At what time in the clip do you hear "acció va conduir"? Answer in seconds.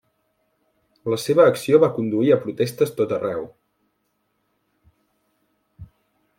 1.49-2.33